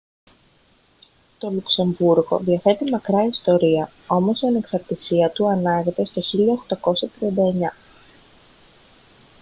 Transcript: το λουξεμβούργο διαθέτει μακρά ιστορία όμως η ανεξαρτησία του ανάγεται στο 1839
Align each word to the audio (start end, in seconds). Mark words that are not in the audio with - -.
το 1.39 1.49
λουξεμβούργο 1.49 2.37
διαθέτει 2.39 2.91
μακρά 2.91 3.25
ιστορία 3.25 3.91
όμως 4.07 4.41
η 4.41 4.47
ανεξαρτησία 4.47 5.31
του 5.31 5.47
ανάγεται 5.47 6.05
στο 6.05 6.21
1839 6.69 7.67